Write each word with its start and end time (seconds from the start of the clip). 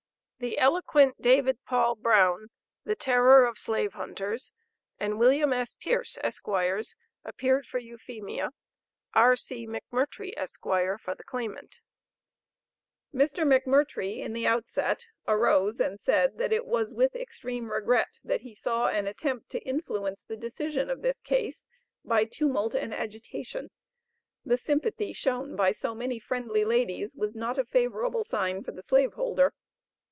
The 0.39 0.57
eloquent 0.57 1.21
David 1.21 1.59
Paul 1.65 1.93
Brown 1.93 2.49
(the 2.83 2.95
terror 2.95 3.45
of 3.45 3.59
slave 3.59 3.93
hunters) 3.93 4.51
and 4.99 5.19
William 5.19 5.53
S. 5.53 5.75
Pierce, 5.75 6.17
Esqrs., 6.23 6.95
appeared 7.23 7.67
for 7.67 7.77
Euphemia, 7.77 8.49
R.C. 9.13 9.67
McMurtrie, 9.67 10.33
Esq., 10.35 10.63
for 10.63 11.13
the 11.13 11.23
claimant. 11.23 11.81
Mr. 13.13 13.45
McMurtrie 13.45 14.17
in 14.17 14.33
the 14.33 14.47
outset, 14.47 15.05
arose 15.27 15.79
and 15.79 15.99
said, 15.99 16.39
that 16.39 16.51
it 16.51 16.65
was 16.65 16.91
with 16.91 17.15
extreme 17.15 17.69
regret 17.71 18.19
that 18.23 18.41
he 18.41 18.55
saw 18.55 18.87
an 18.87 19.05
attempt 19.05 19.51
to 19.51 19.59
influence 19.59 20.23
the 20.23 20.35
decision 20.37 20.89
of 20.89 21.03
this 21.03 21.19
case 21.19 21.65
by 22.03 22.25
tumult 22.25 22.73
and 22.73 22.95
agitation. 22.95 23.69
The 24.43 24.57
sympathy 24.57 25.13
shown 25.13 25.55
by 25.55 25.71
so 25.71 25.93
many 25.93 26.17
friendly 26.17 26.65
ladies, 26.65 27.15
was 27.15 27.35
not 27.35 27.59
a 27.59 27.65
favorable 27.65 28.23
sign 28.23 28.63
for 28.63 28.71
the 28.71 28.81
slave 28.81 29.13
holder. 29.13 29.53